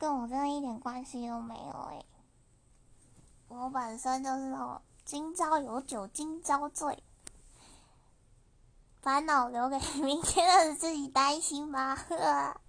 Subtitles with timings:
[0.00, 2.02] 跟我真的一点关系都没有哎。
[3.48, 7.02] 我本身就是哦，今朝有酒今朝醉，
[9.02, 11.94] 烦恼留给明天的自己担心吧。
[11.94, 12.60] 呵